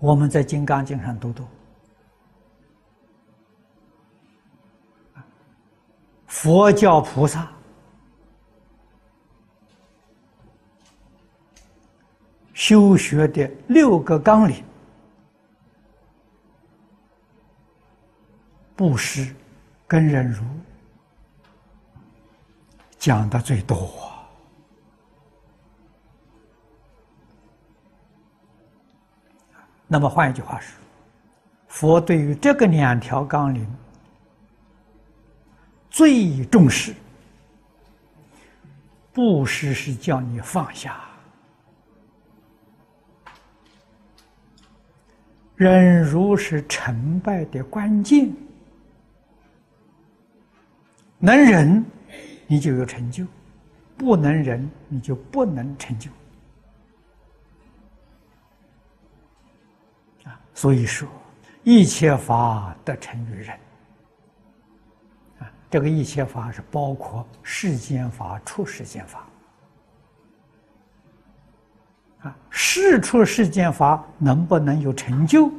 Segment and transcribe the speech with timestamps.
[0.00, 1.46] 我们在《金刚经》上读读，
[6.26, 7.46] 佛教菩萨。
[12.54, 14.62] 修学的六个纲领，
[18.76, 19.34] 布施
[19.86, 20.44] 跟忍辱。
[22.98, 23.90] 讲的最多。
[29.92, 30.72] 那么换一句话说，
[31.66, 33.66] 佛对于这个两条纲领
[35.90, 36.94] 最重视。
[39.12, 41.00] 布施是叫你放下，
[45.56, 48.32] 忍辱是成败的关键。
[51.18, 51.84] 能忍，
[52.46, 53.24] 你就有成就；
[53.98, 56.08] 不能忍，你就不能成就。
[60.60, 61.08] 所以说，
[61.64, 63.58] 一切法得成于人。
[65.38, 69.26] 啊，这个一切法是包括世间法、出世间法。
[72.20, 75.50] 啊，事出世间法能不能有成就？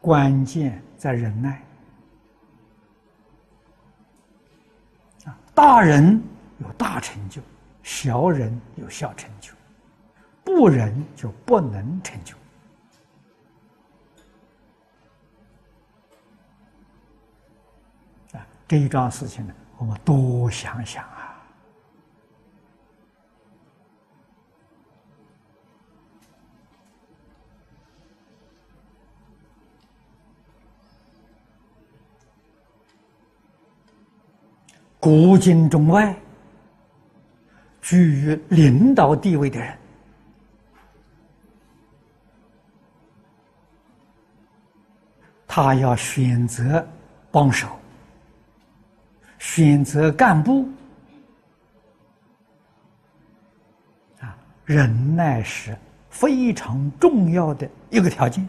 [0.00, 1.60] 关键在忍耐。
[5.24, 6.22] 啊，大人
[6.58, 7.42] 有大成就，
[7.82, 9.52] 小人有小成就，
[10.44, 12.36] 不忍就不能成就。
[18.70, 21.36] 这一桩事情呢，我们多想想啊。
[35.00, 36.14] 古今中外，
[37.82, 39.76] 居于领导地位的人，
[45.48, 46.86] 他要选择
[47.32, 47.79] 帮手。
[49.40, 50.68] 选择干部
[54.20, 54.36] 啊，
[54.66, 55.74] 忍耐是
[56.10, 58.46] 非常重要的一个条件。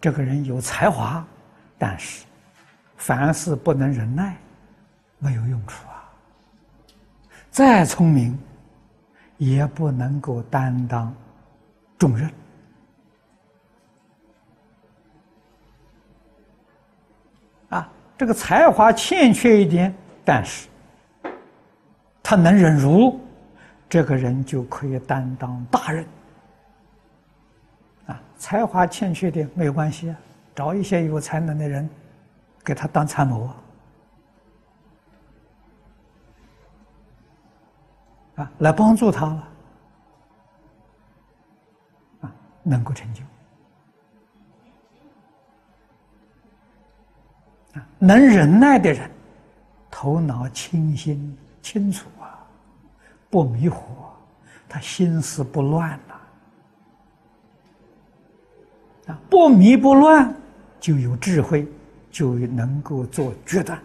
[0.00, 1.24] 这个人有才华，
[1.78, 2.26] 但是
[2.96, 4.36] 凡事不能忍耐，
[5.18, 6.10] 没有用处啊。
[7.52, 8.36] 再聪明，
[9.38, 11.14] 也不能够担当
[11.96, 12.28] 重任。
[18.20, 19.94] 这个才华欠缺一点，
[20.26, 20.68] 但是
[22.22, 23.18] 他能忍辱，
[23.88, 26.04] 这个人就可以担当大任。
[28.08, 30.16] 啊，才华欠缺点没有关系啊，
[30.54, 31.88] 找一些有才能的人
[32.62, 33.50] 给他当参谋，
[38.34, 39.48] 啊，来帮助他了，
[42.20, 42.32] 啊，
[42.62, 43.22] 能够成就。
[48.02, 49.10] 能忍耐的人，
[49.90, 52.40] 头脑清新清楚啊，
[53.28, 53.76] 不迷惑，
[54.66, 56.14] 他心思不乱呐。
[59.12, 60.34] 啊，不迷不乱，
[60.80, 61.68] 就有智慧，
[62.10, 63.78] 就能够做决断。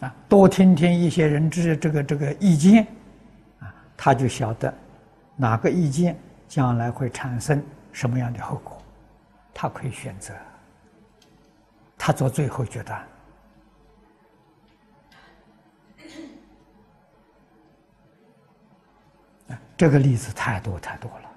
[0.00, 2.86] 啊，多听听一些人之这个这个意见，
[3.60, 4.72] 啊，他就晓得
[5.34, 6.14] 哪个意见。
[6.48, 8.82] 将来会产生什么样的后果？
[9.54, 10.32] 他可以选择，
[11.96, 13.06] 他做最后决断。
[19.76, 21.27] 这个例子太多太多了。